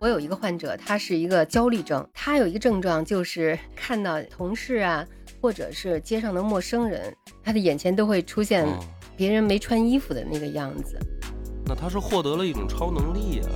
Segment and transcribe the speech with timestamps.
[0.00, 5.04] 我有一个患者，他是一个焦虑症，他有一个症状就是看到同事啊，
[5.40, 8.64] 或者是街上的陌生人，他的眼前都会出现
[9.16, 10.96] 别人没穿衣服的那个样子。
[11.66, 13.50] 那他是获得了一种超能力啊！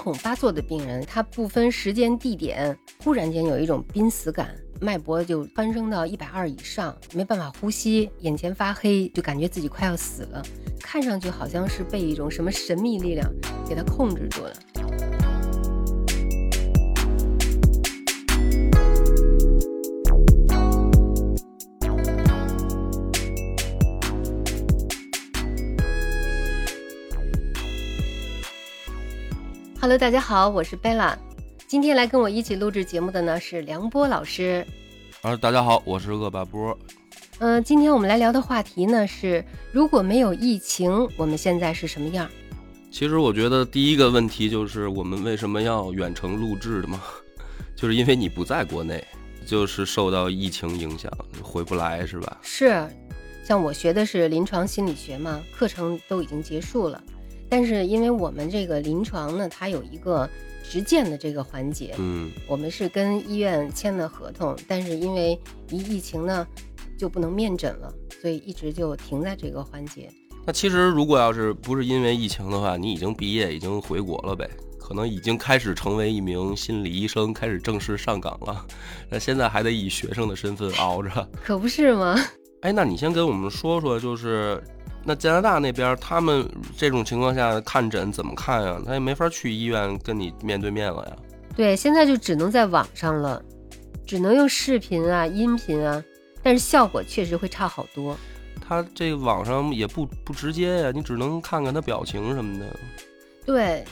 [0.00, 10.42] 恐发作的病人，他不分时间地点，忽然间有一种濒死感，脉搏就攀升到一百二以上，没办法呼吸，眼前发黑，就感觉自己快要死了，
[10.80, 13.30] 看上去好像是被一种什么神秘力量
[13.68, 14.54] 给他控制住了。
[29.82, 31.18] Hello，大家好，我是贝拉。
[31.66, 34.62] 今天来跟我一起录制节目的呢是梁波老师。
[35.22, 36.78] 啊，大家好，我是恶霸波。
[37.38, 39.42] 嗯，今天我们来聊的话题呢是
[39.72, 42.28] 如果没有疫情，我们现在是什么样？
[42.90, 47.00] 其实我觉得第一个问题就是我们为什么要远程录制的嘛，
[47.74, 49.02] 就是因为你不在国内，
[49.46, 51.10] 就是受到疫情影响，
[51.42, 52.36] 回不来是吧？
[52.42, 52.86] 是，
[53.42, 57.02] 像我学的是临床心理学嘛，课程都已经结束了。
[57.50, 60.30] 但是因为我们这个临床呢，它有一个
[60.62, 65.36] 实践的这个环节，嗯，我们是跟医院签了合同，但是因为
[65.68, 66.46] 一疫情呢，
[66.96, 67.92] 就不能面诊了，
[68.22, 70.08] 所以一直就停在这个环节。
[70.46, 74.48] 那其实如果要是不是因为疫情的话，你已经毕业，已经回国了呗，
[74.78, 78.64] 可能已经开始成为一名心理医生，开始正式上岗了。
[79.10, 82.16] 那现在还得以学生的身份熬着，可不是吗？
[82.62, 84.62] 哎，那你先跟我们说说，就是。
[85.02, 88.80] 那加拿大那边，他们这种情况下看诊怎么看呀？
[88.86, 91.16] 他也没法去医院跟你面对面了呀。
[91.56, 93.42] 对，现在就只能在网上了，
[94.06, 96.02] 只能用视频啊、音频啊，
[96.42, 98.16] 但是效果确实会差好多。
[98.60, 102.66] 他这网上也不不直接呀，你只能看看他表情什么的。
[103.44, 103.84] 对，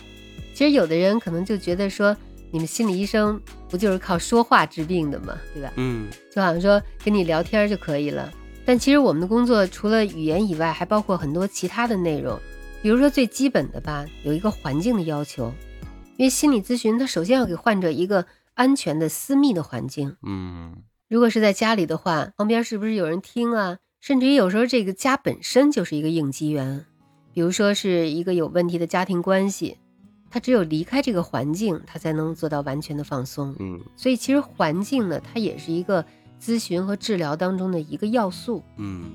[0.54, 2.16] 其实有的人可能就觉得说，
[2.52, 5.36] 你们心理医生不就是靠说话治病的吗？
[5.52, 5.72] 对吧？
[5.76, 8.30] 嗯，就好像说跟你聊天就可以了。
[8.68, 12.38] 但其实我们的工作除了语言以外，还包括很多其他的内容，
[12.82, 15.50] 比如说最基本的吧，有一个环境的要求，
[16.18, 20.14] 因为心理咨询它首先要给患者一个安全的私密的环境。
[20.22, 23.78] 嗯，如果是在家里的话，旁边是不是有人听啊？
[24.02, 26.84] 甚至于有时候这个家本身就是一个应激源，
[27.32, 29.78] 比如说是一个有问题的家庭关系，
[30.28, 33.56] 他只有离开这个环境，他才能做到完全的放松。
[33.60, 36.04] 嗯，所以其实环境呢，它也是一个。
[36.40, 39.10] 咨询和治疗当中的一个要素，嗯，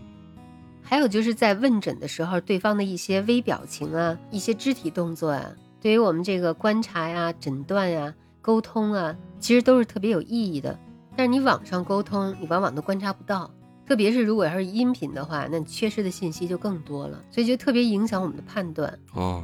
[0.82, 5.52] 还有就是在问诊的时候，对方的一些微表情啊，一些肢体动作啊，
[5.82, 10.78] 对于我们这个观察呀、诊断呀、沟通啊，其实都是特别有意义的。
[11.16, 13.50] 但是你网上沟通，你往往都观察不到，
[13.86, 19.00] 特别是如果要是音频的话，那你缺失的信息就更多了，所以就特别影响我们的判断。
[19.14, 19.44] 哦，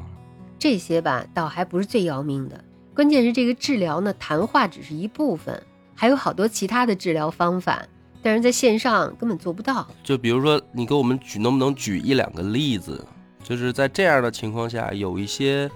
[0.58, 2.64] 这些吧，倒还不是最要命的，
[2.94, 5.62] 关键是这个治疗呢，谈话只是一部分。
[6.00, 7.86] 还有好多其他的治疗方法，
[8.22, 9.86] 但是在线上根本做不到。
[10.02, 13.06] 就比如说，你给我们举，能不能举一两个例子？
[13.44, 15.70] 就是在这样的情况下，有一些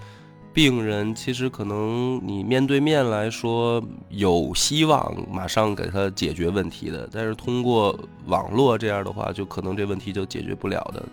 [0.53, 7.93] 病人其实可能你面对面来说有希望马上给他解决问题的，但是通过
[8.27, 11.03] 网络这样的话，就可能这问题就解决不了的。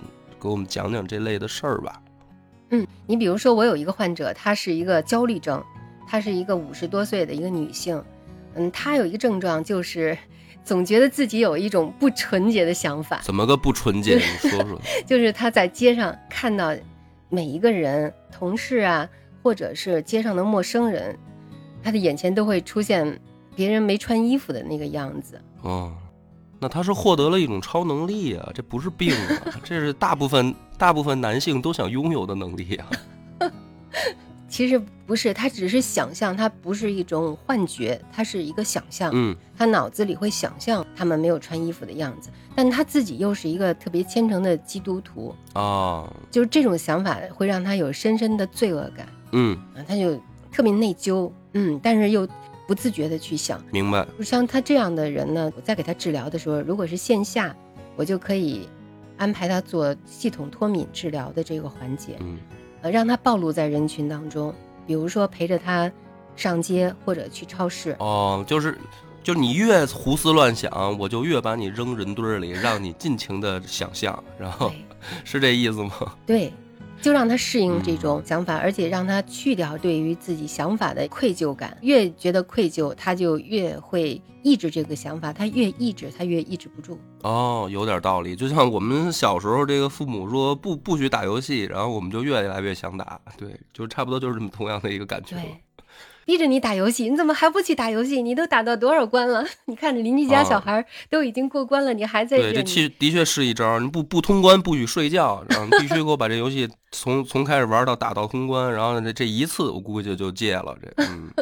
[0.40, 2.00] 给我们讲讲这类的事儿吧。
[2.68, 5.60] 嗯，你比如说，我有一个患者，她是一个焦虑症，
[6.06, 8.00] 她是一个五十多岁的一个女性。
[8.54, 10.16] 嗯，他有一个症状，就是
[10.64, 13.20] 总觉得自己有一种不纯洁的想法。
[13.22, 14.16] 怎么个不纯洁？
[14.42, 14.80] 你说说。
[15.06, 16.74] 就是他在街上看到
[17.28, 19.08] 每一个人，同事啊，
[19.42, 21.16] 或者是街上的陌生人，
[21.82, 23.20] 他的眼前都会出现
[23.54, 25.40] 别人没穿衣服的那个样子。
[25.62, 25.92] 哦，
[26.58, 28.50] 那他是获得了一种超能力啊！
[28.54, 32.86] 这不是病啊，这是大部分大部分男性都想拥有的能力啊。
[34.50, 39.10] 其实不是，他只是想象，他不是一种幻觉，他是一个想象。
[39.14, 49.08] 嗯，他脑子里会想象他们没有穿衣服的样子，但他自己又是一个特别虔诚的基督徒啊，就是这种想法会让他有深深的罪恶感。
[49.30, 49.56] 嗯，
[49.86, 50.20] 他就
[50.50, 51.30] 特别内疚。
[51.52, 52.28] 嗯，但是又
[52.66, 53.64] 不自觉的去想。
[53.72, 54.06] 明白。
[54.20, 57.54] 像他这样的人呢，我在给他治疗的时候，如果是线下，
[57.94, 58.68] 我就可以
[59.16, 62.16] 安排他做系统脱敏治疗的这个环节。
[62.20, 62.36] 嗯。
[62.82, 64.54] 呃，让他暴露在人群当中，
[64.86, 65.90] 比如说陪着他
[66.36, 67.94] 上街或者去超市。
[67.98, 68.78] 哦，就是，
[69.22, 74.72] 就你越胡思乱想，我就越把你扔人堆里，让你尽情的想象，然后
[75.24, 75.92] 是这意思吗？
[76.26, 76.52] 对，
[77.00, 81.76] 就让他适应这种想法，而且让他去掉对于自己想法的愧疚感。
[81.80, 86.98] 越觉得愧疚，他就越会抑制这个想法，他越抑制，他越抑制不住。
[87.22, 88.36] 哦，有点道理。
[88.36, 93.18] 就像我们小时候，这个父母说不不许打游戏，然后我们就越来越想打。
[93.36, 95.36] 对，就差不多就是这么同样的一个感觉。
[95.36, 95.44] 对。
[96.30, 98.22] 逼着你打游戏，你怎么还不去打游戏？
[98.22, 99.44] 你都打到多少关了？
[99.66, 103.80] 你看着邻居家小孩都已经过关了，你还在对，这确的确是一招。
[103.80, 110.78] 你不不通关不许睡觉，然后必须给我把这游戏从从开始玩到打到通关，然后这这一次我估计就戒了。
[110.80, 111.32] 这，嗯，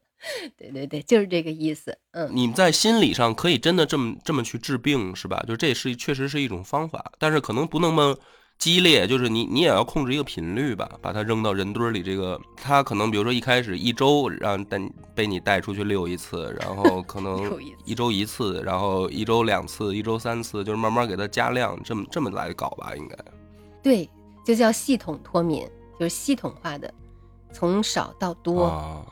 [0.56, 1.98] 对对对，就是这个意思。
[2.12, 5.44] 嗯，你们在心理上可以真的这么这么去治病，是吧？
[5.46, 8.16] 就这是确实是一种方法，但是可能不那么。
[8.58, 12.02] 激烈就是你，你也要控制一个频率吧，把它扔到人堆里。
[12.02, 14.80] 这个它可能，比如说一开始一周让带
[15.14, 17.40] 被你带出去遛一次，然后 可能
[17.84, 23.16] 一周一次，然后一周两次，一周三次，就是慢慢给它加量，这么这么来搞吧，应该。
[23.80, 24.10] 对，
[24.44, 25.64] 就叫系统脱敏，
[25.98, 26.92] 就是系统化的，
[27.52, 29.06] 从少到多。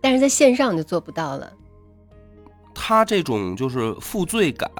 [0.00, 1.52] 但是在线上就做不到了。
[2.72, 4.70] 他这种就是负罪感。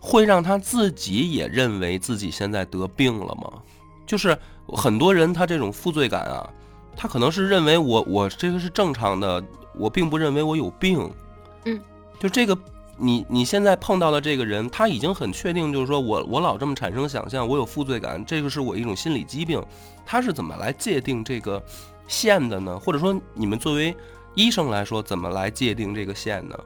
[0.00, 3.62] 会让他自己也认为自己现在得病了吗？
[4.06, 4.36] 就是
[4.66, 6.50] 很多人他这种负罪感啊，
[6.96, 9.44] 他可能是认为我我这个是正常的，
[9.76, 11.08] 我并不认为我有病。
[11.66, 11.80] 嗯，
[12.18, 12.58] 就这个
[12.96, 19.62] 你你现在碰到的这个人，他已经很确定，就是说我我老这么产生想象，我有负罪感，这个是我一种心理疾病。
[20.04, 21.62] 他是怎么来界定这个
[22.08, 22.78] 线的呢？
[22.78, 23.94] 或者说你们作为
[24.34, 26.58] 医生来说，怎么来界定这个线呢？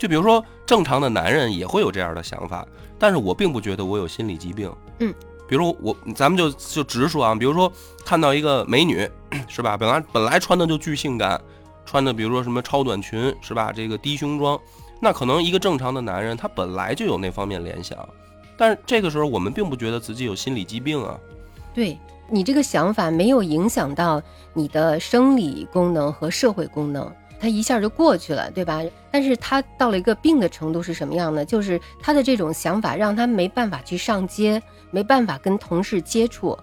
[0.00, 2.66] 就比如说，正常的男人也会有这样的想法，
[2.98, 4.72] 但是我并不觉得我有心理疾病。
[5.00, 5.12] 嗯，
[5.46, 7.70] 比如我，咱们就就直说啊，比如说
[8.02, 9.06] 看到一个美女，
[9.46, 9.76] 是吧？
[9.76, 11.38] 本来本来穿的就巨性感，
[11.84, 13.70] 穿的比如说什么超短裙，是吧？
[13.70, 14.58] 这个低胸装，
[15.00, 17.98] 那可能一个正常的男人他本来就有那方面联想，
[18.56, 21.14] 但是这个时候我们并不觉得自己有心理疾病啊。
[21.74, 21.98] 对
[22.30, 24.22] 你这个想法没有影响到
[24.54, 27.12] 你的生理功能和社会功能。
[27.40, 28.82] 他一下就过去了，对吧？
[29.10, 31.44] 但是他到了一个病的程度是什么样呢？
[31.44, 36.56] 就是他的这种想法让他没办法去上街，没办法跟同事接触，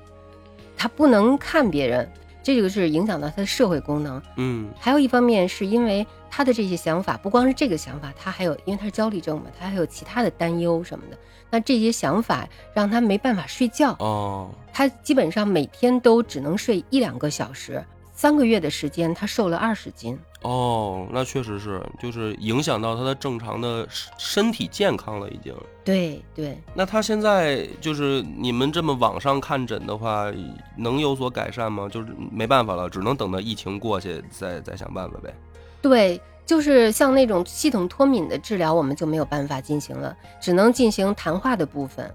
[0.78, 2.08] 他不能看别人，
[2.44, 4.22] 这个是影响到他的社会功能。
[4.36, 11.18] 嗯，还有一方面是因为他的这些想法，不光是这个想法，他还有，因为他是焦虑症嘛，他还有其他的担忧什么的。
[11.50, 17.84] 那这些想法让他没办法睡觉哦，他基本上每天都只能睡一两个小时。
[18.14, 20.18] 三个月的时间，他瘦了二十斤。
[20.48, 23.86] 哦，那确实是，就是影响到他的正常的
[24.18, 25.54] 身体健康了，已经。
[25.84, 26.58] 对对。
[26.74, 30.32] 那他现在就是你们这么网上看诊的话，
[30.78, 31.90] 能有所改善吗？
[31.92, 35.36] 就是没办法了，只能等到疫情过去再再想办法呗。
[35.82, 42.10] 对，就是像那种系统脱敏的治疗，我们就没有办法进行了，只能进行谈话的部分。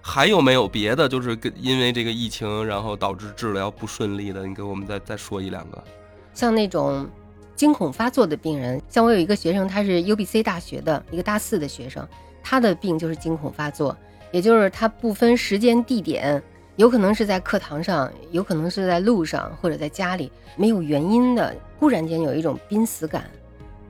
[0.00, 1.08] 还有没有别的？
[1.08, 5.82] 就是跟因为这个疫情，然后导致治疗不顺利的，你给我们再再说一两个。
[6.34, 7.08] 像那种
[7.56, 12.06] 惊恐发作的病人，像我有一个学生，他是 U B C 大学的一个大四的学生，
[12.42, 13.96] 他的病就是惊恐发作，
[14.32, 16.42] 也就是他不分时间地点，
[16.76, 23.30] 有可能是在课堂上，有可能是在路上或者在家里，没有原因的，忽然间有一种濒死感，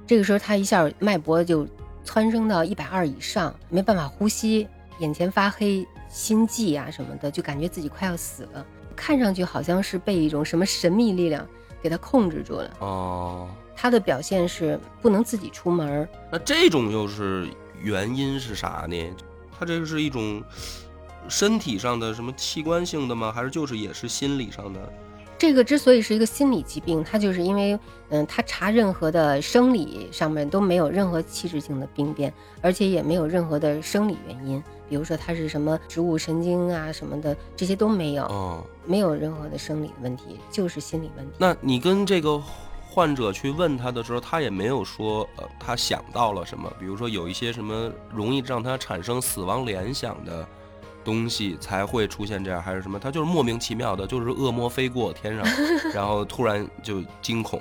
[0.07, 1.67] 这个时候他一下脉搏就
[2.05, 4.69] 蹿升到一百二以上，没办法呼吸，
[4.99, 5.87] 眼前发黑。
[6.11, 11.45] 心悸啊什么的，就感觉自己快要死了，看上去好像是被一种什么神秘力量
[11.85, 12.71] 给他控制住了。
[12.79, 16.09] 哦，他的表现是不能自己出门。
[16.33, 17.47] 那这种又是
[17.79, 18.97] 原因是啥呢？
[19.59, 20.43] 他这个是一种
[21.29, 23.31] 身体上的什么器官性的吗？
[23.31, 24.81] 还是就是也是心理上的？
[25.45, 32.33] 这个之所以是一个心理疾病，它就是因为，嗯，他查任何的生理上面都没有任何器质性的病变，
[32.63, 34.65] 而且也没有任何的生理原因。
[34.89, 41.33] 比如说他是什么植物神经啊什么的，这些都没有，哦，没有任何的生理问题，就是心理问题。
[41.37, 42.43] 那你跟这个
[42.89, 46.73] 患者去问他的时候，他也没有说，呃，他想到了什么？
[46.81, 50.49] 比如说有一些什么容易让他产生死亡联想的
[51.05, 52.99] 东西才会出现这样，还是什么？
[52.99, 55.45] 他就是莫名其妙的，就是恶魔飞过天上，
[55.95, 57.61] 然后突然就惊恐，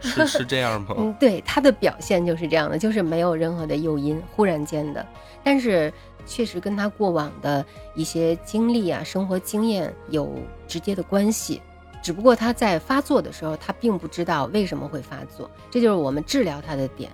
[0.00, 0.94] 是 是这样吗？
[0.98, 5.04] 嗯，对，他的表现就是这样的，就是没有任何的诱因，忽然间的，
[5.42, 5.92] 但是。
[6.26, 7.62] 确实跟他过往的
[7.94, 10.34] 一些经历啊、生活经验有
[10.66, 11.60] 直接的关系，
[12.02, 17.10] 只不过他在发作的时候，他并不知道为什么会发作，这就是我们治疗他的点。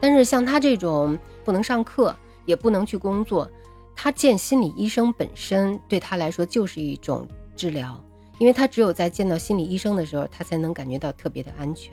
[0.00, 3.46] 但是像他这种不能上课，也不能去工作，
[3.96, 7.26] 他见心理医生本身对他来说就是一种
[7.56, 7.98] 治疗，
[8.38, 11.92] 因为他只有在见到心理医生的时候，他才能感觉到特别的安全。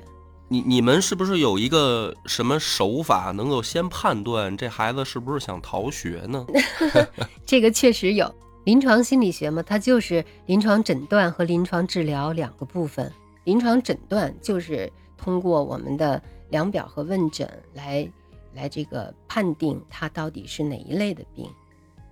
[0.49, 6.45] 你你们是不是有一个什么手法能够先判断这孩子是不是想逃学呢？
[7.47, 8.31] 这个确实有，
[8.65, 13.11] 临床心理学嘛，它就是临床诊断和临床治疗两个部分。
[13.45, 18.07] 临床诊断就是通过我们的量表和问诊来
[18.53, 21.49] 来这个判定他到底是哪一类的病。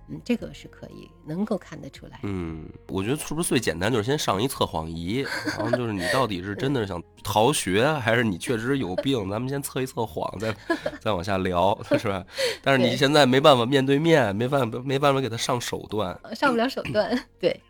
[0.08, 2.20] 嗯，这个是可以能够看得出来。
[2.22, 5.24] 嗯，我觉得是不是最简单就是先上一测谎仪，
[5.58, 9.30] 然后就是你到底是真的想逃学，还是你确实有病？
[9.30, 10.54] 咱们先测一测谎，再
[11.00, 12.24] 再往下聊，是吧？
[12.62, 17.18] 但是你现在没办法面对面，没办法没办法给他上手段，上不了手段。
[17.38, 17.60] 对，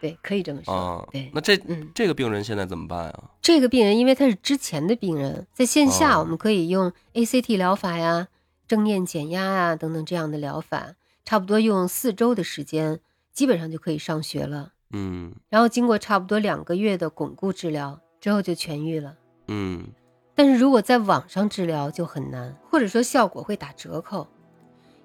[0.00, 0.74] 对，可以这么说。
[0.74, 3.30] 啊，对，那这嗯，这个病人现在怎么办啊？
[3.42, 8.28] 这个病人因为他是之前的病人，在线下哦我们可以用 ACT 疗法呀、
[8.66, 10.94] 正念减压呀等等这样的疗法，
[11.26, 13.00] 差不多用四周的时间，
[13.34, 14.72] 基本上就可以上学了。
[14.92, 19.16] 嗯然后经过差不多两个月的巩固治疗之后就痊愈了。
[19.48, 19.88] 嗯
[20.36, 24.28] 但是如果在网上治疗就很难，或者说效果会打折扣，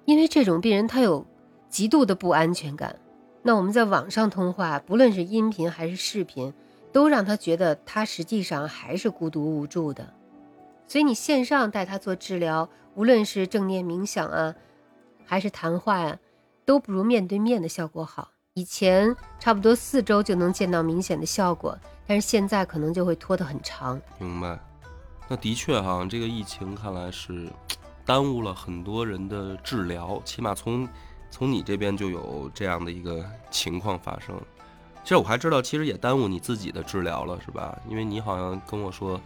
[0.04, 1.26] 因为这种病人他有
[1.68, 2.96] 极度的不安全感。
[3.42, 6.52] 那我们在网上通话，不论是音频还是视频，
[6.92, 10.14] 都让他觉得他实际上还是孤独无助的。
[10.86, 14.54] 所以你线上带他做治疗，无论是正念冥想啊，
[15.32, 16.18] 还是谈话呀、
[16.66, 18.28] 都不如面对面的效果好。
[18.52, 21.74] 以前差不多四周就能见到明显的效果，
[22.06, 23.98] 但是现在可能就会拖得很长。
[24.18, 24.60] 明白。
[25.28, 27.48] 那的确哈，这个疫情看来是
[28.04, 30.86] 耽误了很多人的治疗，起码从
[31.30, 34.38] 从你这边就有这样的一个情况发生。
[35.02, 37.74] 其实我还知道，其实也耽误你自己的治疗了，是吧？
[37.88, 39.18] 因为你好像跟我说，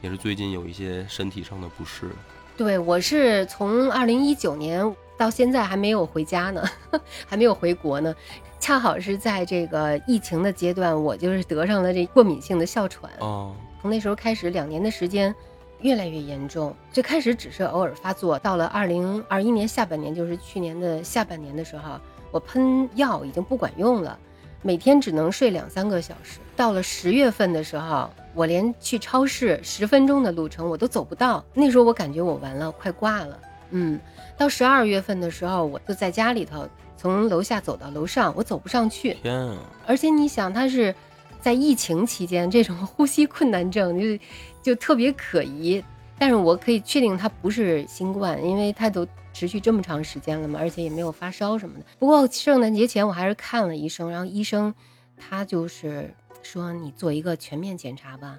[0.00, 2.10] 也是最近有一些身体上的不适。
[2.56, 6.62] 对，我是从二零一九年到现在还没有回家呢，
[7.26, 8.14] 还没有回国呢。
[8.58, 13.12] 恰好是在这个疫情的阶段，我就是得上了这过敏性的哮喘。
[13.20, 15.34] 哦，从那时候开始，两年的时间
[15.80, 16.74] 越来越严重。
[16.90, 24.18] 最开始只是偶尔发作，到了二零二一年下半年，就是去年的下半年的时候，我喷药已经不管用了，
[24.62, 26.38] 每天只能睡两三个小时。
[26.56, 31.44] 到了十月份的时候，我连去超市十分钟的路程我都走不到。
[31.52, 33.38] 那时候我感觉我完了，快挂了。
[33.70, 33.98] 嗯，
[34.36, 39.14] 到十二月份的时候，我就在家里头，从楼下走到楼上，我走不上去。
[39.22, 39.58] 天啊！
[39.86, 40.94] 而且你想，他是
[41.40, 44.24] 在疫情期间，这种呼吸困难症就
[44.62, 45.82] 就特别可疑。
[46.16, 51.84] 但是我可以确定他不是新冠，因为他都持续这么长时间了嘛，而且也没有发烧什么的。
[51.98, 54.72] 不过圣诞节前我还是看了医生，然后医生
[55.16, 58.38] 他就是说你做一个全面检查吧。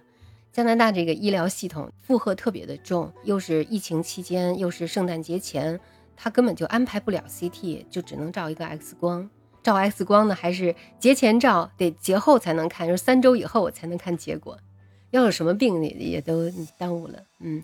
[0.55, 5.77] 加拿大这个医疗系统负荷特别的重，又是疫情期间，又是圣诞节前，
[6.15, 9.29] 他根本就安排不了 CT，就只能照一个 X 光。
[9.61, 14.57] 照 X 光呢，还是节前照，得节后才能看，就是三周以后我才能看结果。
[15.11, 17.61] 要有什么病也也都耽误了，嗯。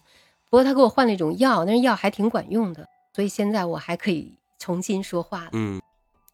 [0.50, 5.51] 不过他给我换了一种药，那药还挺管用的，所以现在我还可以重新说话了。
[5.53, 5.81] 嗯，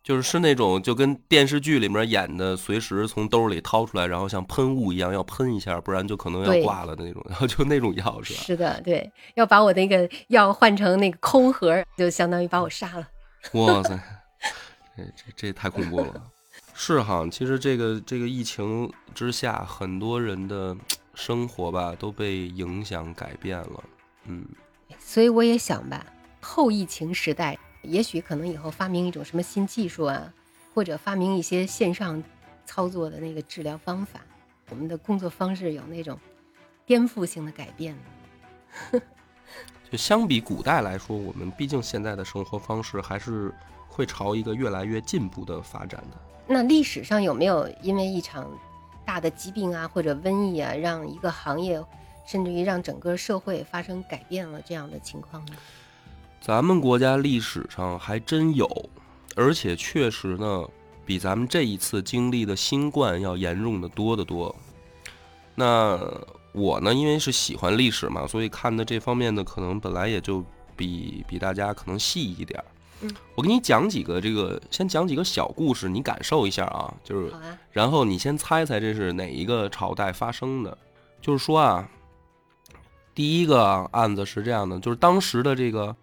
[0.08, 7.22] 就是是那种就跟电视剧里面演的，随时从兜里掏出来，然后像喷雾一样要喷一下，不然就可能要挂了的那种。
[7.28, 8.40] 然后就那种药是吧？
[8.42, 13.06] 是的，对，要把我那个药换成那个空盒，就相当于把我杀了。
[13.52, 14.00] 哇塞，
[14.96, 16.24] 这这这太恐怖了。
[16.74, 20.74] 是哈，其实这个这个疫情之下，很多人的
[21.16, 23.84] 生活吧都被影响改变了。
[24.24, 24.46] 嗯，
[25.00, 26.06] 所以我也想吧，
[26.40, 30.34] 后疫情时代，也许可能以后发明一种什么新技术啊，
[30.74, 32.22] 或者发明一些线上
[32.65, 34.20] 操作的那个治疗方法，
[34.70, 36.20] 我们的工作方式有那种
[36.86, 37.98] 颠覆性的改变。
[39.89, 43.53] 就相比古代来说，我们毕竟现在的生活方式还是
[43.88, 46.17] 会朝一个越来越进步的发展的。
[46.46, 48.51] 那历史上有没有因为一场
[49.06, 51.82] 大的疾病啊，或者瘟疫啊，让一个行业，
[52.25, 55.53] 甚至于让整个社会发生改变了这样的情况呢？
[56.48, 58.66] 咱们国家历史上还真有，
[59.36, 60.63] 而且确实呢，
[61.06, 64.56] 比咱们这一次经历的新冠要严重的多得多。
[65.56, 66.00] 那
[66.54, 70.42] 我呢，因为是喜欢历史嘛，所以看的这方面的，可能本来也就
[70.74, 72.66] 比比大家可能细一点儿。
[73.01, 80.77] 嗯，我给你讲几个这个，先讲几个小故事，你感受一下啊，就是好啊，然后你先猜猜这是哪一个朝代发生的？
[81.22, 81.89] 就是说啊，
[83.13, 83.62] 第一个
[83.92, 85.94] 案子是这样的，就是当时的这个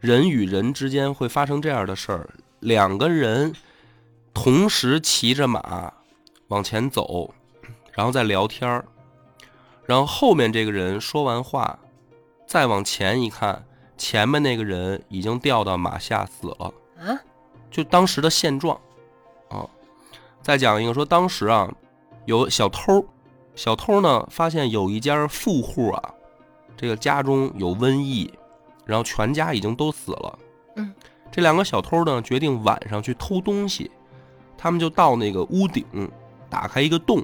[0.00, 3.52] 人与人之间会发生这样的事儿：两个人
[4.32, 5.92] 同时骑着马
[6.48, 7.34] 往前走，
[7.92, 8.84] 然后再聊天儿，
[9.84, 11.78] 然后后面这个人说完话，
[12.46, 13.64] 再往前一看，
[13.96, 16.72] 前面那个人已经掉到马下死了。
[17.00, 17.18] 啊，
[17.70, 18.80] 就当时的现状
[19.48, 19.66] 啊。
[20.40, 21.68] 再讲一个说，当时啊
[22.24, 23.04] 有小偷，
[23.56, 26.14] 小偷呢发现有一家富户啊，
[26.76, 28.32] 这个家中有瘟疫，
[28.88, 30.38] 然后全家已经都死了。
[30.76, 30.94] 嗯，
[31.30, 33.90] 这两个小偷呢决定晚上去偷东西，
[34.56, 35.84] 他们就到那个屋顶，
[36.48, 37.22] 打开一个洞，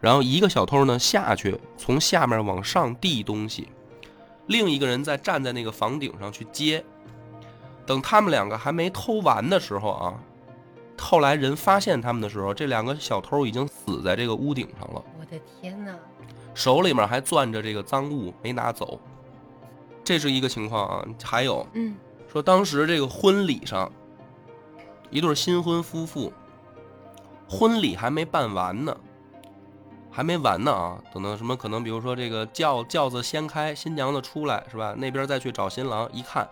[0.00, 3.68] 然后一个小偷呢下去，从下面往上递东西，
[4.46, 6.82] 另一个人在站在那个房顶上去接。
[7.84, 10.14] 等他们两个还没偷完的时候啊，
[10.98, 15.04] 后来人发现他们的时候，这两个小偷已经死在这个屋顶上了。
[15.20, 15.94] 我的天哪！
[16.54, 18.98] 手里面还攥着这个赃物没拿走，
[20.06, 21.04] 这是一个情况啊。
[21.22, 21.94] 还有，嗯，
[22.32, 23.92] 说当时这个婚礼上，
[25.10, 26.32] 一对新婚夫妇，
[27.48, 28.96] 婚礼还没办完呢，
[30.10, 30.98] 还没完呢啊。
[31.12, 34.94] 等到什么可能，比如说这个轿轿子掀开，新娘子出来是吧？
[34.96, 36.48] 那边再去找新郎，一看。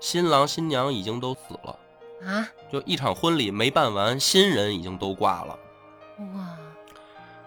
[0.00, 1.78] 新郎新娘已经都死了
[2.24, 2.48] 啊！
[2.72, 5.58] 就一场婚礼没办完，新人已经都挂了。
[6.34, 6.56] 哇！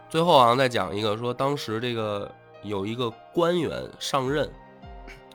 [0.10, 2.32] 最后啊再讲一个，说当时这个
[2.64, 4.50] 有一个官员上任，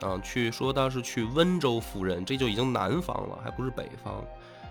[0.01, 4.23] 啊，去说他是去温州赴任，这就已经南方了，还不是北方。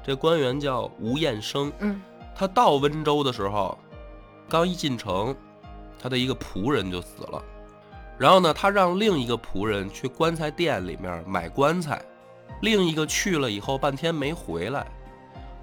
[0.02, 2.00] 这官员叫吴彦生，嗯，
[2.34, 3.78] 他到温州的时候，
[4.48, 5.34] 刚一进城，
[5.98, 7.42] 他的一个仆人就死了，
[8.18, 12.02] 然后呢，他让另一个仆人去棺材店里面买棺材。
[12.62, 14.86] 另一个去了以后半天没回来，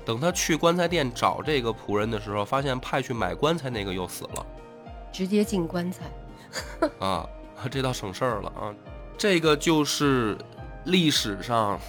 [0.04, 4.46] 等他去棺材店找这个仆人的时候，发现派去买棺材那个又死了，
[5.12, 6.06] 直接进棺材，
[7.00, 7.28] 啊，
[7.70, 8.74] 这倒省事儿了啊。
[9.18, 10.38] 这个就是
[10.86, 11.80] 历史上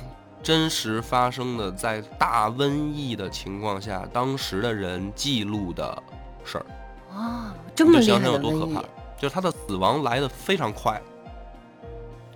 [0.42, 6.02] 真实发生的，在大瘟疫的情况下，当时的人记录的
[6.44, 6.66] 事儿。
[7.14, 8.82] 啊，这么厉害的多可怕！
[9.18, 11.00] 就是他的死亡来的非常快。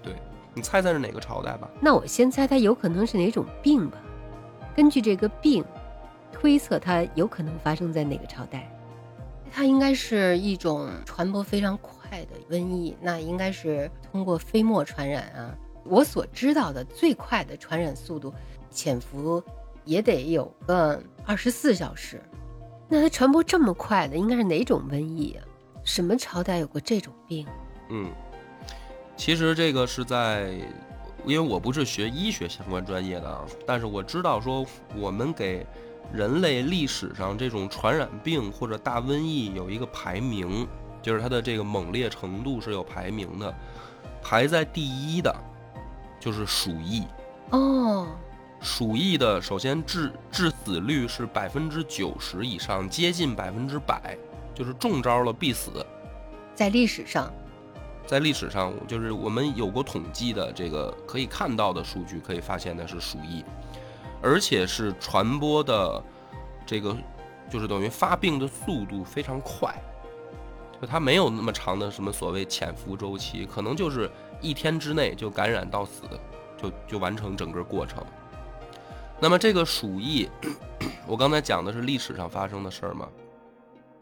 [0.02, 0.14] 对
[0.52, 1.68] 你猜猜是哪个朝代吧？
[1.80, 3.98] 那我先猜他有可能是哪种病吧。
[4.74, 5.64] 根据这个病，
[6.32, 8.70] 推测它有可能发生在哪个朝代。
[9.54, 15.54] 它应该是一种传播非常快的瘟疫，那应该是通过飞沫传染啊。
[15.84, 18.32] 我所知道的最快的传染速度，
[18.70, 19.42] 潜伏
[19.84, 22.22] 也得有个二十四小时。
[22.88, 25.44] 那它传播这么快的，应该是哪种瘟疫啊？
[25.84, 27.46] 什么朝代有过这种病？
[27.90, 28.10] 嗯。
[29.16, 30.50] 其实这个是在，
[31.26, 34.64] 因为我不是学医学相关专业的啊，但是我知道说
[34.96, 35.66] 我们给
[36.12, 40.66] 人类历史上这种传染病或者大瘟疫有一个排名，
[41.00, 43.54] 就是它的这个猛烈程度是有排名的，
[44.22, 45.34] 排在第一的，
[46.20, 47.04] 就是鼠疫。
[47.50, 48.08] 哦，
[48.60, 54.16] 鼠疫的首先致致死率是百分之九十以上，接近百分之百，
[54.54, 55.70] 就是中招了必死。
[56.54, 57.32] 在历史上。
[58.04, 63.44] 在历史上，就是我们有过统计的这个可以看到的数据，可以发现的是鼠疫，
[64.22, 66.02] 而且是传播的
[66.64, 66.96] 这个，
[67.50, 69.74] 就是等于发病的速度非常快，
[70.80, 76.04] 就它没有那么长的什么所谓潜伏周期，可能就是一天之内就感染到死，
[76.56, 78.02] 就就完成整个过程。
[79.20, 80.28] 那么这个鼠疫，
[81.06, 83.08] 我刚才讲的是历史上发生的事儿嘛，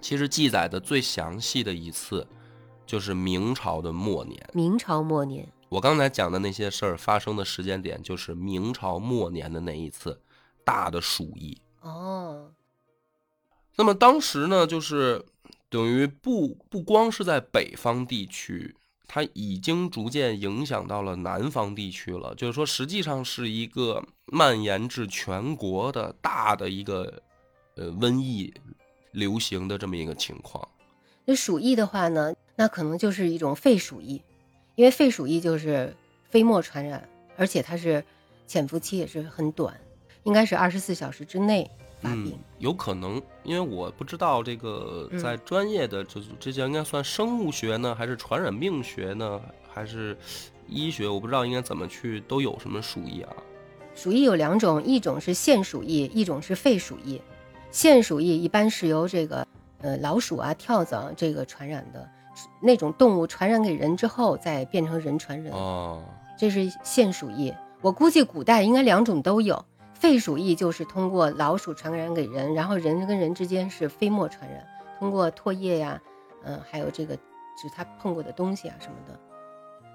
[0.01, 2.27] 其实记载的最详细的一次。
[2.87, 10.21] 就是明朝的末年，明朝末年，我刚才讲的那些事儿发生的时间点，就是明朝末年的那一次
[10.65, 11.57] 大的鼠疫。
[11.81, 12.51] 哦，
[13.77, 15.25] 那么当时呢，就是
[15.69, 18.75] 等于不不光是在北方地区，
[19.07, 22.35] 它已经逐渐影响到了南方地区了。
[22.35, 27.23] 就是说，实际上是一个蔓延至全国的大的一个
[27.77, 28.53] 呃瘟疫
[29.13, 30.69] 流行的这么一个情况。
[31.27, 32.35] 那鼠疫的话呢？
[32.57, 34.21] 那可能就是一种肺鼠疫，
[34.81, 35.95] 因为肺鼠疫就是
[36.31, 38.03] 飞沫传染，而且它是
[38.47, 39.79] 潜伏期也是很短，
[40.23, 42.39] 应该是二十四小时之内发病。
[42.57, 49.39] 有可能，因为我不知道这个在专业的这这叫应该算生物学呢，还是传染病学呢，
[49.71, 50.17] 还是
[50.67, 51.07] 医学？
[51.07, 53.37] 我不知道应该怎么去都有什么鼠疫啊？
[53.95, 57.21] 鼠疫有两种，一种是腺鼠疫，一种是肺鼠疫。
[57.71, 59.47] 腺鼠疫一般是由这个
[59.83, 62.09] 呃老鼠啊、跳蚤这个传染的。
[62.61, 66.03] 那种动物传染给人之后，再变成人传人，哦，
[66.39, 67.55] 这是腺鼠疫。
[67.81, 69.65] 我估计古代应该两种都有。
[69.95, 74.67] 肺鼠疫就是通过老鼠传染给人，然后人跟人之间是飞沫传染，
[74.99, 76.01] 通过唾液呀，
[76.45, 79.19] 嗯，还有这个就是他碰过的东西啊什么的。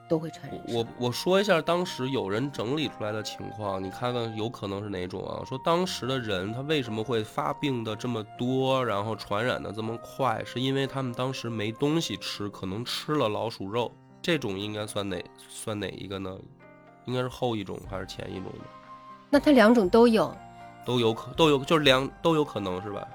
[0.07, 0.61] 都会传染。
[0.67, 5.43] 我我说一下当时有人整理出来的情况，你看看有可能是哪种啊？
[5.45, 13.91] 说当时的人他为什么会发病的这么多，然后传染的这么快，是因为他们当时没东西吃，可能吃了老鼠肉。
[14.21, 16.35] 这种应该算哪算哪一个呢？
[17.05, 18.65] 应该是后一种还是前一种呢？
[19.29, 20.35] 那它两种都有，
[20.85, 23.07] 都有可都有就是两都有可能是吧？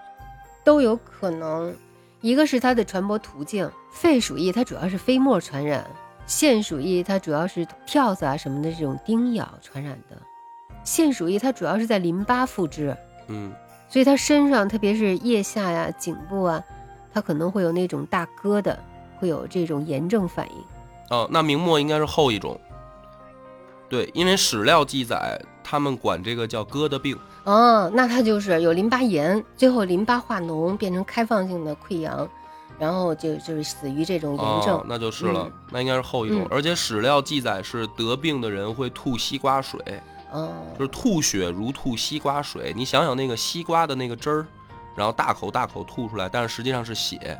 [0.62, 1.74] 都有可能，
[2.20, 5.90] 一个是它的传播途径，肺鼠疫它主要是飞沫传染。
[6.30, 10.16] 腺鼠疫它主要是跳蚤啊什么的这种叮咬传染的，
[10.84, 13.52] 腺鼠疫它主要是在淋巴复制，嗯，
[13.88, 16.62] 所以它身上，特别是腋下呀、颈部啊，
[17.12, 18.76] 它可能会有那种大疙瘩，
[19.18, 20.64] 会有这种炎症反应。
[21.10, 22.58] 哦，那明末应该是后一种。
[23.88, 27.18] 对，因为史料记载，他们管这个叫疙瘩病。
[27.42, 32.30] 哦，那它就是有淋巴炎，最后淋巴化脓变成开放性的溃疡，
[32.80, 34.78] 然后就就是死于这种炎症。
[34.78, 36.40] 哦，那就是了，那应该是后一种。
[36.40, 39.78] 嗯而且史料记载是得病的人会吐西瓜水，
[40.32, 42.72] 嗯，就是吐血如吐西瓜水。
[42.74, 44.46] 你想想那个西瓜的那个汁儿，
[44.96, 47.38] 然后大口大口吐出来，但是实际上是血。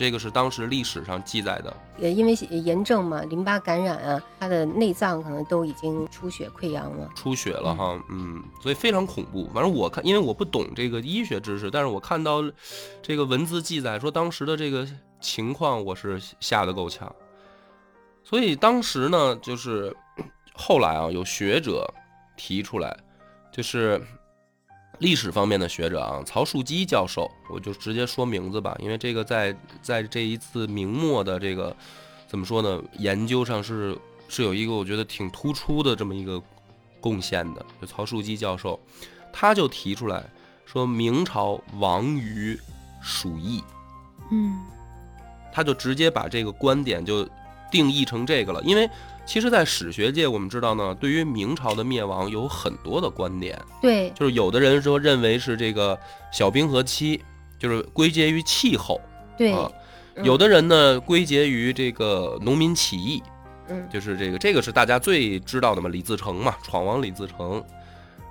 [0.00, 1.76] 这个是当时历史上记载的。
[1.98, 7.06] 也因为炎症嘛，淋巴感染啊，他的内脏可能都已经出血溃疡了。
[7.14, 9.46] 出血了哈，嗯，所以非常恐怖。
[9.52, 12.42] 反正我看，因为我不懂这个医学知识，但是我看到
[13.02, 14.88] 这个文字记载说当时的这个
[15.20, 17.14] 情况，我是吓得够呛。
[18.24, 19.94] 所以当时呢，就是
[20.56, 21.86] 后来啊，有学者
[22.38, 22.96] 提出来，
[23.52, 24.00] 就是
[25.00, 31.74] 历史方面的学者啊，曹树基教授，我就直接说名字吧，因为这个在在这一次明末的这个
[32.28, 36.40] 怎么说呢，研究上是是有一个我觉得挺突出的这么一个
[37.00, 38.78] 贡献的，就曹树基教授，
[39.32, 40.24] 他就提出来
[40.64, 42.58] 说明朝亡于
[43.02, 43.62] 鼠疫，
[44.30, 44.60] 嗯。
[45.52, 47.28] 他就直接把这个观点就
[47.70, 48.88] 定义成这个了，因为
[49.24, 55.98] 其实，在史学界我们知道呢，对于明朝的灭亡有很多的观点，对，就是有的人说认为是这个
[56.32, 57.22] 小冰河期，
[57.58, 59.00] 就是归结于气候，
[59.38, 59.54] 对，
[60.24, 63.22] 有的人呢归结于这个农民起义，
[63.68, 63.88] 嗯。
[63.88, 67.62] 就是这个这个是大家最知道的嘛，李自成嘛，闯王李自成。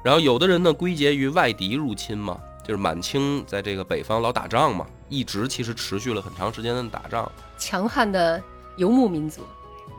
[0.04, 7.30] 然后有的人呢归结于外敌入侵嘛，就是满清在这个北方老打仗嘛，一直其实持续了很长时间的打仗。
[7.58, 8.42] 强悍的
[8.80, 9.42] 游牧民族。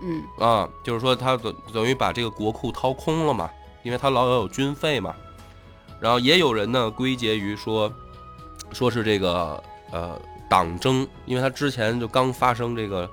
[0.03, 3.51] 嗯啊，就是说他等等于把这个国库掏空了嘛，
[3.83, 5.15] 因为他老要有军费嘛。
[6.01, 7.93] 然后也有人呢归结于说，
[8.73, 9.63] 说是这个
[9.93, 13.09] 呃党争，因为他之前就刚发生这个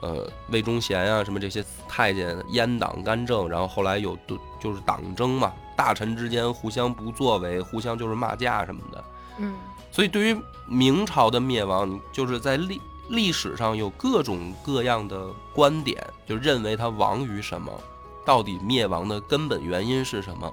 [0.00, 9.04] 呃魏忠贤啊什么这些太监阉党干政，然后后来有对就是党争嘛，大臣之间互相不作为，互相就是骂架什么的。
[9.38, 9.54] 嗯
[9.92, 17.72] 所以对于明朝的灭亡，就是在历历史上有各种各样的观点，就认为他亡于什么，
[18.24, 20.50] 到底灭亡的根本原因是什么。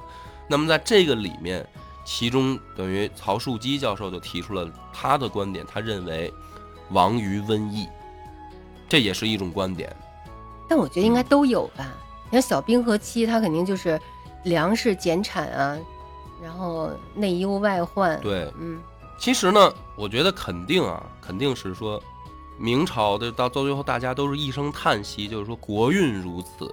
[0.50, 1.66] 那么在这个里面，
[2.04, 6.34] 其中等于曹树基教授就提出了他的观点，他认为
[6.90, 7.88] 亡于瘟疫，
[8.90, 9.96] 这也是一种观点。
[10.68, 11.86] 但我觉得应该都有吧。
[12.26, 14.00] 你看小冰河期，它肯定就是
[14.44, 15.78] 粮食减产啊，
[16.42, 18.80] 然后内忧外患。，对，嗯
[19.20, 22.02] 其实呢，我觉得肯定啊，肯定是说，
[22.58, 26.68] 明朝的到到最后，大家都是一声叹息，就是说国运如此，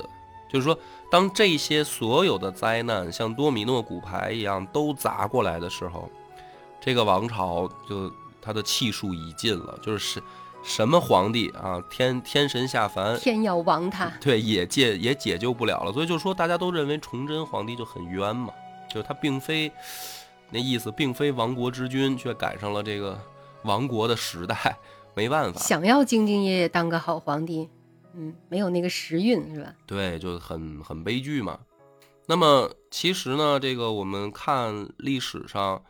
[0.48, 0.78] 就是说，
[1.10, 6.08] 当这些所有的灾难像多米诺骨牌一样都砸过来的时候，
[6.80, 10.22] 这个王朝就他的气数已尽了，就是什
[10.62, 14.10] 什么皇帝啊，天天神下凡，天要亡他。
[14.20, 15.92] 对，也解也解救不了了。
[15.92, 18.50] 所以就说大家都认为崇祯皇帝就很冤嘛，
[18.88, 19.70] 就是他并非
[20.48, 23.18] 那意思，并非亡国之君，却赶上了这个
[23.64, 24.78] 亡国的时代，
[25.14, 25.60] 没办法。
[25.60, 27.68] 想要兢兢业业当个好皇帝，
[28.14, 29.74] 嗯，没有那个时运是吧？
[29.86, 31.60] 对，就很很悲剧嘛。
[32.26, 35.84] 那么其实呢，这个我们看历史上，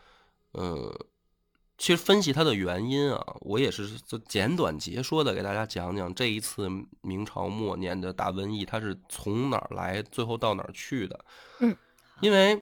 [0.53, 0.93] 呃，
[1.79, 6.69] 其实分析它的原因啊，我也是就简短截说的给大家讲讲这一次
[7.03, 11.25] 明朝末年的大瘟疫，它是从哪儿来，最后到哪儿去的。
[11.61, 11.77] 嗯，
[12.21, 12.61] 因为，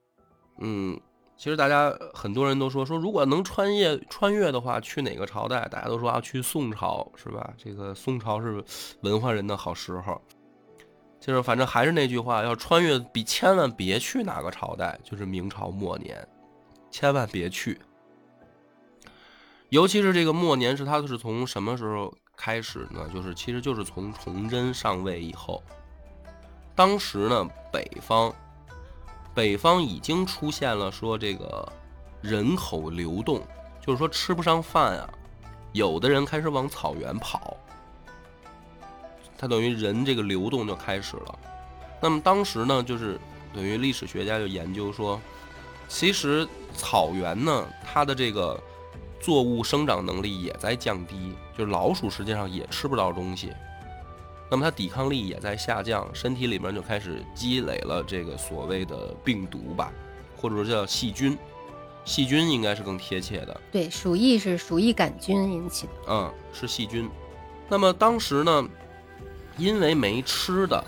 [0.58, 1.00] 嗯，
[1.42, 5.66] 其实大家很多人都说说，如果能穿越穿越的话，去哪个朝代？
[5.68, 7.52] 大家都说啊，去宋朝是吧？
[7.58, 8.64] 这个宋朝是
[9.00, 10.22] 文化人的好时候。
[11.18, 16.24] 就是反正还是那句话，要穿越，比千万别去哪个朝代，就是明朝末年，
[16.92, 17.76] 千万别去。
[19.70, 23.10] 尤其是这个末年，是他是从什么时候开始呢？
[23.12, 25.60] 就是其实就是从崇祯上位以后，
[26.76, 28.32] 当时呢，北方
[29.34, 31.66] 北方已经出现了说这个
[32.20, 33.40] 人口流动，
[33.84, 35.08] 就是说吃不上饭啊，
[35.72, 37.56] 有的人开始往草原跑。
[39.38, 41.38] 它等于人这个流动就开始了。
[42.00, 43.18] 那么当时呢，就是
[43.54, 45.20] 等于历史学家就研究说，
[45.88, 48.60] 其实草原呢，它的这个
[49.20, 53.52] 作物生长能力也在降低，就是老鼠实际上也吃不到东西，
[54.52, 59.90] 那么它抵抗力也在下降，身体里面就开始积累了这个所谓的病毒吧，
[60.36, 61.38] 或者说叫细菌，
[62.04, 63.60] 细菌应该是更贴切的。
[63.70, 65.92] 对，鼠疫是鼠疫杆菌引起的。
[66.06, 67.08] 嗯，是细菌。
[67.66, 68.68] 那么当时呢，
[69.56, 70.84] 因为没吃的，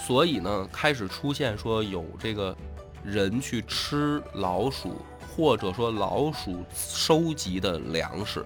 [0.00, 2.56] 所以呢开始出现说有这个
[3.04, 4.96] 人去吃老鼠
[5.36, 8.42] 或者说老鼠收集的粮食。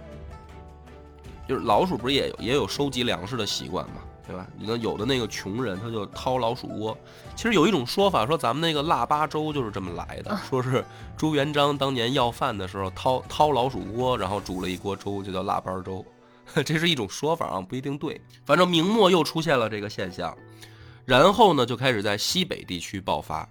[1.49, 4.47] 就是老鼠不是也有也有收集粮食的习惯嘛，对吧？
[4.59, 6.97] 你看有的那个穷人他就掏老鼠窝。
[7.35, 10.85] 其实有一种说法说咱们那个腊八粥就是这么来的， 说是
[11.17, 16.05] 朱元璋当年要饭的时候掏掏老鼠窝，然后煮了一锅粥，就叫腊八粥。
[16.64, 18.21] 这是一种说法啊，不一定对。
[18.45, 20.37] 反正明末又出现了这个现象，
[21.07, 23.49] 然后呢就开始在西北地区爆发，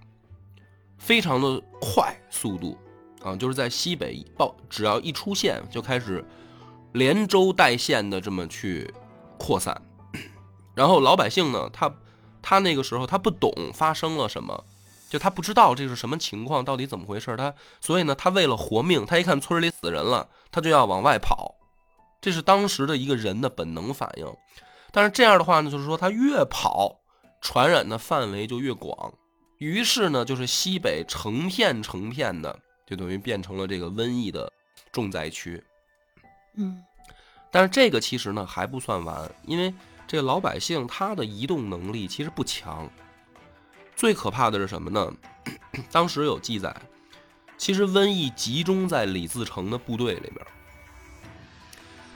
[0.98, 2.78] 非常的快速度
[3.24, 6.24] 啊，就是在西北爆，只要一出现就开始。
[6.94, 8.92] 连州带县的这么去
[9.38, 9.80] 扩散，
[10.78, 11.92] 然后老百姓呢，他
[12.44, 14.64] 他那个时候他不懂发生了什么，
[15.10, 21.56] 就他不知道这是什么情况，到底怎么回事，他所以呢，他为了活命，他一看村里死人了，他就要往外跑，
[22.22, 24.28] 这是当时的一个人的本能反应。
[24.92, 27.00] 但是这样的话呢，就是说他越跑，
[27.42, 29.12] 传染的范围就越广，
[29.58, 34.54] 于是呢，就是西北成片成片的，就等于变成了这个瘟疫的
[34.92, 35.64] 重灾区。
[36.56, 36.84] 嗯。
[37.50, 39.74] 但是这个其实呢还不算完，因为
[40.08, 42.90] 这老百姓他的移动能力其实不强。
[43.96, 45.14] 最可怕的是什么呢？
[45.92, 46.76] 当时有记载，
[47.58, 50.46] 其实瘟疫集中在李自成的部队里面。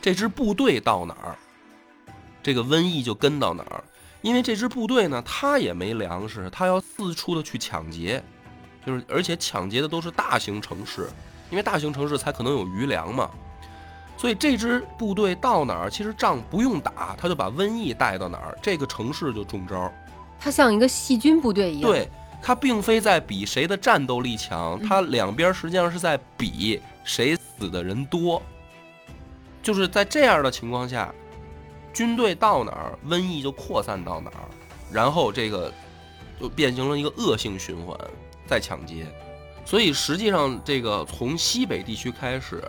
[0.01, 1.37] 这支部队到哪儿，
[2.41, 3.83] 这个瘟疫就跟到哪儿。
[4.21, 8.23] 因为这支部队呢，他也没粮食，他要四处的去抢劫，
[8.85, 11.09] 就是而且抢劫的都是大型城市，
[11.49, 13.31] 因为大型城市才可能有余粮嘛。
[14.21, 19.91] 所以这支部队到哪儿，其实仗不用打，他就把瘟疫带到哪儿，这个城市就中招。
[20.39, 21.89] 他像一个细菌部队一样。
[21.89, 22.07] 对，
[22.39, 28.39] 他并非在比谁的战斗力强，他两边实际上是在比谁死的人多。
[29.63, 31.11] 就是在这样的情况下，
[31.91, 34.45] 军队到哪儿，瘟疫就扩散到哪儿，
[34.91, 35.73] 然后这个
[36.39, 37.97] 就变成了一个恶性循环，
[38.45, 39.07] 在抢劫。
[39.65, 42.63] 所以实际上，这个从西北地区开始。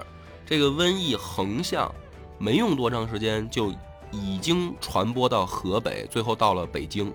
[0.52, 1.90] 这个瘟疫横向，
[2.36, 3.72] 没用多长时间就
[4.10, 7.10] 已经传播到河北，最后到了北京。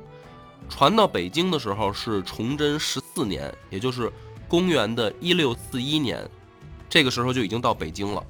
[0.67, 4.12] 传到北京的时候是崇祯十四年，也就是
[4.47, 6.28] 公元的一六四一年，
[6.89, 8.26] 这个时候就已经到北京了。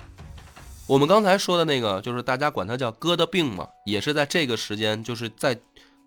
[0.85, 5.57] 我们刚才说的那个，就是大家管它叫疙瘩病嘛，也是在这个时间，就是在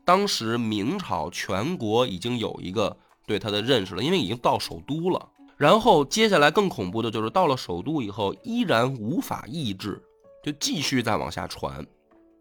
[0.04, 5.26] 当时明朝全国已经有一个对它的认识了，因为已经到首都了。
[5.60, 10.02] 然后接下来更恐怖的就是到了首都以后，依然无法抑制，
[10.42, 11.86] 就继续再往下传，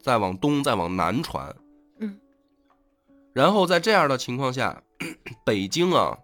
[0.01, 1.53] 再往东，再往南传。
[1.99, 2.17] 嗯。
[3.33, 4.81] 然后在这样的情况下，
[5.43, 6.17] 北京啊，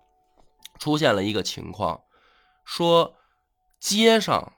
[0.79, 1.99] 出现了一个情况，
[2.63, 3.13] 说
[3.77, 4.53] 街上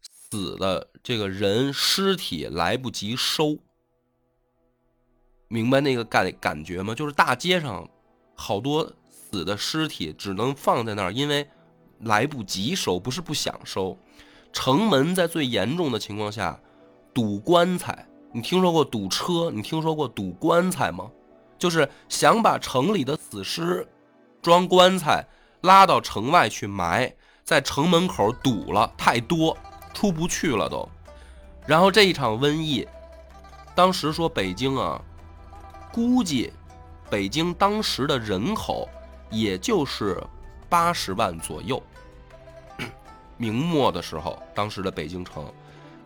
[0.00, 3.58] 死的这个人尸体来不及收，
[5.48, 6.94] 明白那个感感觉吗？
[6.94, 7.90] 就是大街上
[8.36, 11.44] 好多死的尸体只能放在那儿，因为。
[12.02, 13.96] 来不及收，不是不想收。
[14.52, 16.60] 城门在最严重的情况下
[17.14, 19.50] 堵棺材，你听说过堵车？
[19.50, 21.10] 你听说过堵棺材吗？
[21.58, 23.88] 就是想把城里的死尸
[24.42, 25.24] 装棺材
[25.60, 29.56] 拉到城外去埋，在城门口堵了太多，
[29.94, 30.88] 出不去了都。
[31.64, 32.86] 然后这一场瘟疫，
[33.74, 35.00] 当时说北京啊，
[35.92, 36.52] 估计
[37.08, 38.88] 北京当时的人口
[39.30, 40.20] 也就是
[40.68, 41.80] 八十万左右。
[43.36, 45.44] 明末的时候，当时的北京城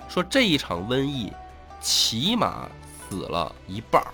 [0.09, 1.33] 说这一场瘟疫，
[1.81, 2.69] 起码
[3.09, 4.13] 死了一半儿，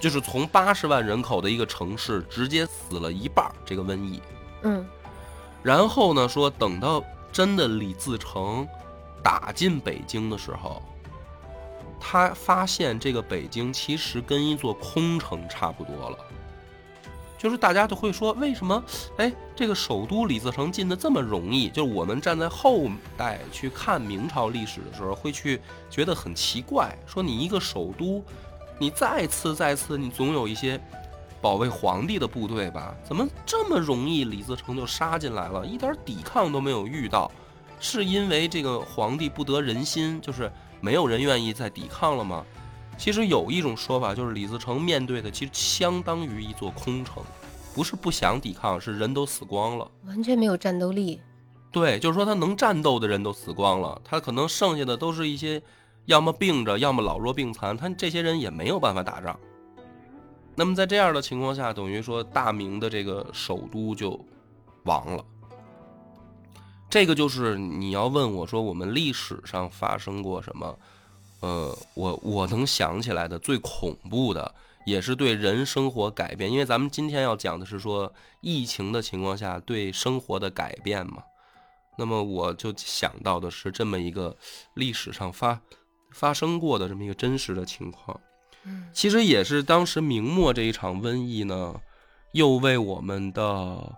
[0.00, 4.20] 就是从八十万人口的一个城市直接死了一半儿这个瘟疫。
[4.62, 4.86] 嗯，
[5.62, 8.66] 然后呢，说等到真的李自成
[9.22, 10.82] 打进北京的时候，
[12.00, 16.18] 他发现这个北京其实跟一座空城差不多了。
[17.46, 18.82] 就是大家都会说，为什么？
[19.18, 21.68] 哎，这个首都李自成进的这么容易？
[21.68, 26.92] 就是我们站在后代去看明朝历史的时候，会去觉得很奇怪。
[27.06, 28.20] 说你一个首都，
[28.80, 30.80] 你再次再次，你总有一些
[31.40, 32.92] 保卫皇帝的部队吧？
[33.04, 37.30] 怎么这么容易，李自成就杀进来了，一点抵抗都没有遇到？
[37.78, 42.44] 是因为这个皇帝不得人心，就是没有人愿意再抵抗了吗？
[42.98, 47.22] 其实有一种说法，就是李自成面对的其实相当于一座空城，
[47.74, 51.20] 不是不想抵抗，是人都死光了，完全没有战斗力。
[51.70, 55.62] 对，就是说他能战斗的人都死光了，他可能剩下的都是一些
[56.06, 59.38] 要么病着，要么老弱病残，他这些人也没有办法打仗。
[60.54, 64.18] 那么在这样的情况下，等于说大明的这个首都就
[64.84, 65.24] 亡了。
[66.88, 70.74] 这个就是你要问我说，我们历史上发生过什么？
[71.40, 74.54] 呃，我我能想起来的最恐怖的
[74.86, 76.50] 也是对人生活改变。
[76.50, 81.22] 因为咱们今天要讲的是说疫情的情况下对生活的改变嘛。
[81.98, 84.36] 那么我就想到的是这么一个
[84.74, 85.60] 历史上发
[86.12, 88.20] 发生过的这么一个真实的情况。
[88.64, 91.74] 嗯其实也是当时明末这一场瘟疫呢，
[92.32, 93.96] 又为我们的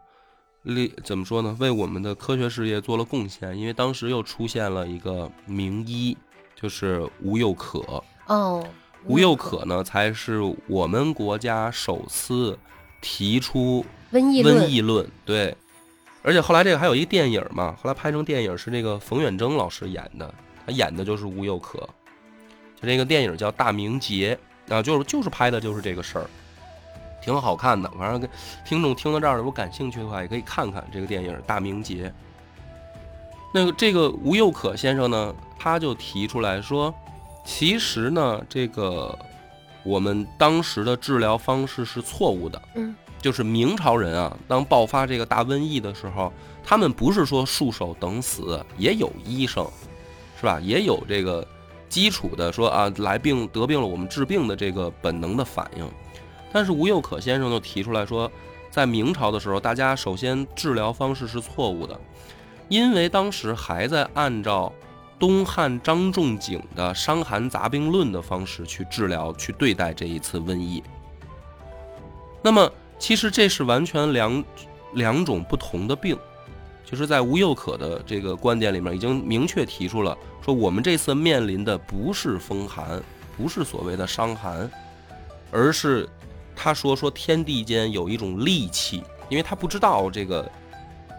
[0.63, 1.57] 历怎么说呢？
[1.59, 3.57] 为我们的科学事业做了贡献。
[3.57, 6.17] 因为当时又出现了一个名医，
[6.61, 8.03] 就是吴又可。
[8.27, 8.67] 哦，
[9.05, 12.59] 吴又可呢，才是我们国家首次
[13.01, 15.09] 提出瘟疫论瘟疫论。
[15.25, 15.57] 对，
[16.23, 20.35] 而且后来这个还有一个电影嘛，后来拍成电影是那个冯远征老师演的，
[20.67, 21.79] 他演的就是吴又可。
[22.81, 24.39] 就这个电影叫《大明劫》
[24.75, 26.27] 啊，就是就是拍的就是这个事儿，
[27.23, 27.89] 挺好看的。
[27.99, 28.29] 反正跟
[28.65, 32.09] 听众听到这儿，如果感兴趣的话，也可以看看这个电影《大明劫》。
[33.53, 36.95] 那个这个吴又可先生呢，他就提出来说，
[37.45, 39.19] 其实呢，这个
[39.83, 42.61] 我们当时的治疗方式是错误的。
[42.75, 46.33] 嗯，就是明朝人啊，当爆发这个大瘟疫的时候，
[46.63, 49.67] 他们不是说束手等死，也有医生，
[50.39, 50.61] 是吧？
[50.61, 51.47] 也有这个
[51.89, 55.89] 基础的说啊，来病得病了，我们治病的这个本能的反应。
[56.53, 58.31] 但是吴又可先生就提出来说，
[58.71, 61.99] 在明朝的时候，大家首先治疗方式是错误的，
[62.69, 64.73] 因为当时还在按照
[65.19, 70.83] 东汉张仲景的《伤寒杂病论》的方式去治疗、去对待这一次瘟疫。
[72.43, 74.45] 那么，其实这是完全两
[74.95, 76.17] 两种不同的病，
[76.85, 83.03] 就是在吴又可的这个观点里面已经明确提出了，说我们这次面临的不是风寒，
[83.37, 84.71] 不是所谓的伤寒，
[85.51, 86.09] 而是
[86.55, 90.51] 他说说天地间有一种戾气，因为他不知道这个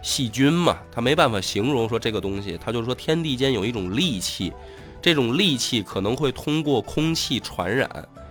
[0.02, 4.54] 细菌嘛，他没办法形容说这个东西，他就说天地间有一种戾气，
[5.02, 7.90] 这种戾气可能会通过空气传染，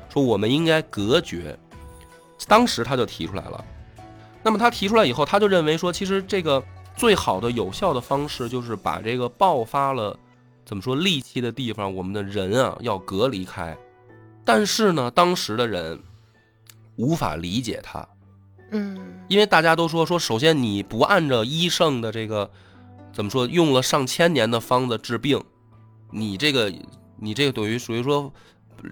[0.08, 1.58] 说我们应该隔绝。
[2.46, 3.64] 当时他就提出来了，
[4.42, 6.62] 那么他提出来以后，他就认为说，其实这个
[6.96, 10.18] 最好的有效的方式就是把这个爆发了
[10.64, 13.76] 怎么说戾气的地方，我们的人啊要隔离开。
[14.44, 16.00] 但是呢，当时的人
[16.96, 18.06] 无法理解他，
[18.70, 18.96] 嗯
[19.28, 22.50] 因为大家都说说，首先你不按照医圣的这个
[23.12, 25.42] 怎么说，用了上千年的方子治病，
[26.10, 26.72] 你这个
[27.16, 28.32] 你这个等于属于说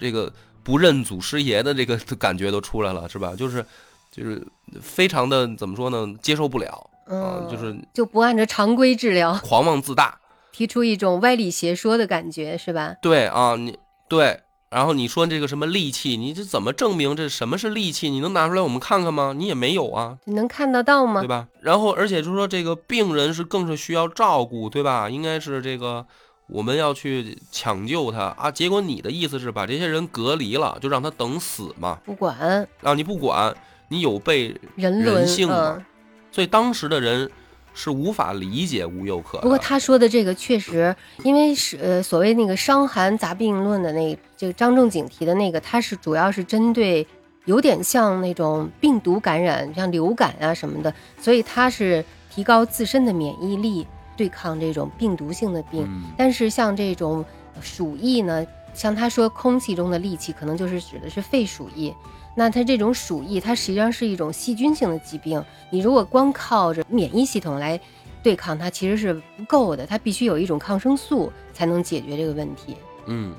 [0.01, 3.35] 这个不认祖师爷的这个 感觉都出来了，是吧？
[3.37, 3.65] 就是
[4.11, 4.47] 就是
[4.81, 10.19] 非常的怎么说呢，接受不了啊，嗯，就是就不按照常规治疗，狂妄自大。
[10.53, 12.97] 提出一种歪理邪说的感觉，是吧？
[13.03, 18.11] 对啊，你对，然后你说这个什么利器，你这怎么证明这什么是利器？
[18.11, 19.33] 你能拿出来我们看看吗？
[19.37, 20.19] 你也没有啊。
[20.25, 21.29] 你能看得到吗对？
[21.29, 21.47] 吧？
[21.61, 25.09] 然后，而且就是说，这个病人是更是需要照顾，对吧？
[25.09, 26.05] 应该是这个
[26.49, 28.51] 我们要去抢救他啊。
[28.51, 32.01] 结果你的意思是把这些人隔离了，就让他等死嘛？
[32.05, 32.37] 不管
[32.83, 33.55] 啊，你不管，
[33.89, 35.85] 你有被人性嘛嗯。
[36.33, 37.31] 所以当时的人
[37.77, 39.39] 是无法理解吴又可。
[39.41, 47.07] 不过他说的这个确实，因为是呃所谓那个《伤寒杂病论》的那这个张仲景提的那个，他是主要是针对
[47.45, 53.87] 有点像那种病毒感染，像流感啊什么的，所以他是提高自身的免疫力，
[54.17, 55.85] 对抗这种病毒性的病。
[55.85, 57.23] 嗯但是像这种
[57.61, 61.93] 鼠疫呢，像他说空气中的戾气，可能就是指的是肺鼠疫。
[62.37, 65.43] 那它这种鼠疫，它实际上是一种细菌性的疾病。
[65.71, 67.81] 你如果光靠着免疫系统来
[68.23, 72.77] 对抗它，其实是不够的，它必须有一种抗生素才能解决这个问题。
[73.07, 73.35] 嗯。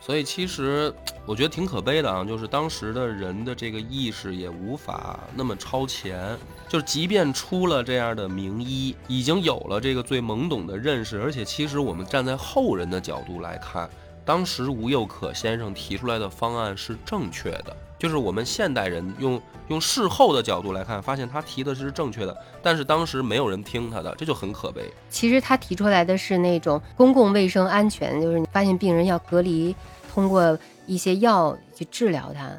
[0.00, 0.90] 所以其实
[1.26, 6.34] 我觉得挺可悲的啊，就是当时的人的这个意识也无法那么超前，
[6.66, 13.90] 就是即便出了这样的名医，已经有了这个最懵懂的认识，而且其实我们站在后人的角度来看，
[14.28, 24.82] 当时吴又可先生提出来的方案是正确的，就是我们现代人用用事后的角度来看，发现他提的是正确的，但是当时没有人听他的，这就很可悲。
[25.08, 29.74] 其实他提出来的是那种公共卫生安全，就是你发现病人要隔离，
[30.12, 32.50] 通过一些药去治疗他。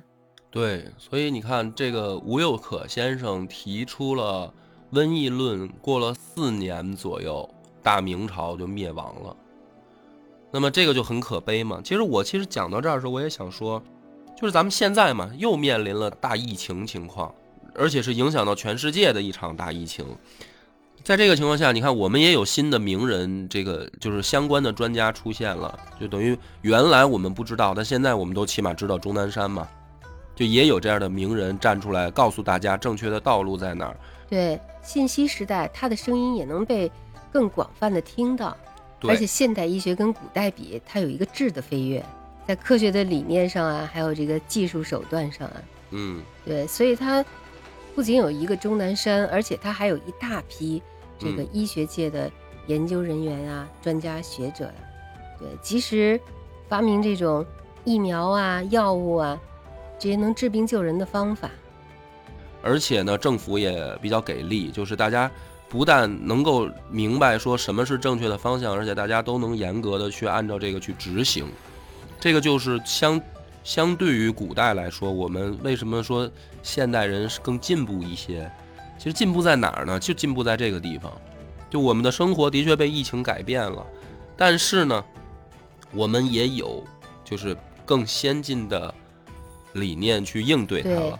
[0.49, 4.51] 对，所以你看，这个吴又可先生提出了
[4.93, 7.47] 瘟疫论，过了四年左右，
[7.84, 9.36] 大明朝就灭亡了。
[10.51, 11.79] 那么这个就很可悲嘛。
[11.83, 13.81] 其实我其实讲到这儿的时候，我也想说，
[14.39, 17.33] 就是咱们现在嘛，又面临了大疫情情况，
[17.75, 20.05] 而且是影响到全世界的一场大疫情。
[21.03, 29.67] 在这个情况下，你看我们也有新的名人，这个就是相关的专家出现了，就等于原来我们不知道，但现在我们都起码知道钟南山嘛。
[30.35, 33.97] 就也有这样的名人站出来告诉大家正确的道路在哪儿。
[34.29, 36.89] 对，信息时代，他的声音也能被
[37.29, 38.55] 更广泛的听到。
[38.99, 39.11] 对。
[39.11, 42.03] 而且现代医学跟古代比，它有一个质的飞跃，
[42.47, 47.23] 在科学的理念上啊，还有这个技术手段上啊，嗯，对，所以它
[47.95, 50.81] 不仅有一个钟南山，而且它还有一大批
[51.17, 51.49] 这个嗯。
[51.51, 52.31] 医学界的
[52.67, 54.73] 研究人员啊、专家学者呀、
[55.37, 56.19] 对，及时
[56.67, 57.45] 发明这种
[57.83, 59.39] 疫苗啊、药物啊
[59.97, 61.49] 这些能治病救人的方法。
[62.61, 65.31] 而且呢，政府也比较给力，就是大家
[65.70, 71.45] 不但能够明白说什么是正确的方向，而且大家都能严格的去按照这个去执行。
[72.20, 73.22] 这个就是相
[73.63, 76.30] 相对于古代来说，我们为什么说
[76.63, 78.51] 现代人是更进步一些？
[78.97, 79.99] 其实进步在哪儿呢？
[79.99, 81.09] 就进步在这个地方，
[81.70, 83.86] 就我们的生活的确被疫情改变了，
[84.36, 85.05] 但是呢，
[85.93, 86.84] 我们也有
[87.24, 87.55] 就是
[87.86, 88.93] 更先进的
[89.74, 91.20] 理念去应对它了。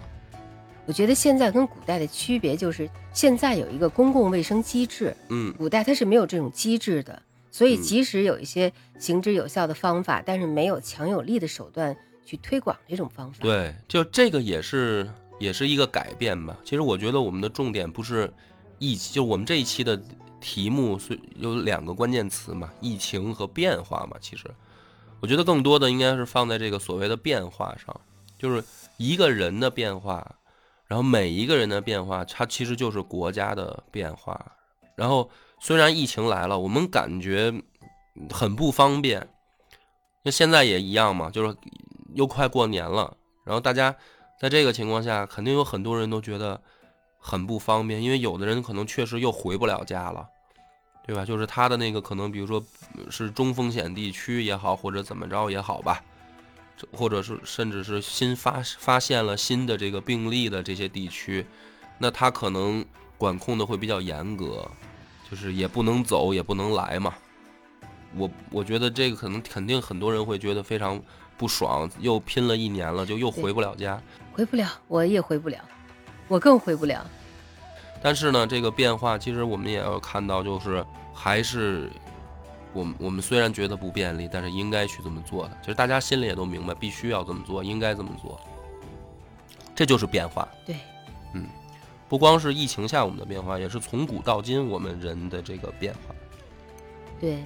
[0.90, 7.22] 我觉得现在跟古代的区别就是，现在有一个公共卫生机制，嗯，古代它是没有这种机制的，
[7.52, 13.38] 所以嗯即使有一些行之有效的方法，但是没有强有力的手段去推广这种方法。
[13.40, 16.58] 对，就这个也是也是一个改变吧。
[16.64, 18.34] 其实我觉得我们的重点不是
[18.80, 20.02] 疫，就我们这一期的
[20.42, 24.18] 题目是有两个关键词嘛，疫情和变化嘛。
[24.20, 24.50] 其实
[25.20, 28.02] 我觉得更多的应该是放在这个所谓的变化上，
[28.40, 28.64] 就是
[28.98, 30.36] 一个人的变化，
[30.90, 34.54] 然后每一个人的变化，它其实就是国家的变化。
[34.96, 35.30] 然后
[35.62, 37.54] 虽然疫情来了，我们感觉
[38.32, 39.30] 很不方便，
[40.24, 41.56] 那现在也一样嘛，就是
[42.16, 43.16] 又快过年了，
[43.46, 43.96] 然后大家
[44.42, 46.60] 在这个情况下，肯定有很多人都觉得
[47.20, 50.28] 很不方便，因为有的人可能确实又回不了家了，
[51.06, 51.24] 对吧？
[51.24, 52.64] 就是他的那个可能，比如说
[53.12, 56.04] 是中风险地区也好，或者怎么着也好吧，
[56.92, 61.46] 或者是甚至是新发发现了新的这个病例的这些地区，
[61.98, 62.86] 那他可能
[63.18, 64.70] 管控的会比较严格，
[65.30, 67.14] 就是也不能走，也不能来嘛。
[68.16, 71.02] 我我觉得这个可能肯定很多人会觉得非常
[71.38, 74.02] 不爽，又拼了一年了，就又回不了家。
[74.32, 75.58] 回不了，我也回不了，
[76.28, 77.06] 我更回不了。
[78.02, 81.90] 但是呢，这个变化其实我们也要看到，就是还是
[82.74, 85.58] 我们我们虽然觉得不便利，但是应该去这么做的。
[85.62, 88.40] 其实大家心里也都明白，必须要这么做，应该这么做。
[89.76, 90.76] 这就是变化，对，
[91.34, 91.46] 嗯
[92.10, 96.16] 不光是疫情下我们的变化，也是从古到今我们人的这个变化。
[97.20, 97.44] 对，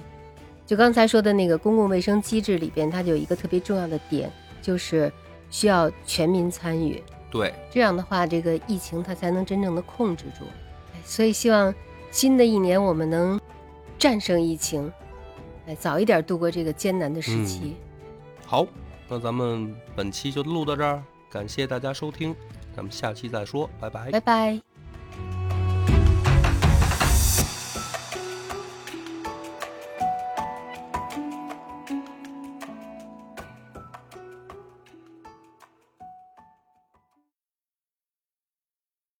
[0.66, 5.12] 就刚才说的那个公共卫生机制里边，它就有一个特别重要的点，就是
[5.50, 7.02] 需要全民参与。
[7.30, 10.44] 对，这样的话，这个疫情它才能真正的控制住。
[10.92, 11.72] 哎所以希望
[12.10, 13.38] 新的一年我们能
[13.98, 14.90] 战胜疫情，
[15.66, 17.76] 哎，早一点度过这个艰难的时期。
[18.46, 18.66] 好，
[19.08, 22.34] 那咱们本期就录到这儿，感谢大家收听，
[22.76, 24.73] 咱们下期再说，拜拜拜拜。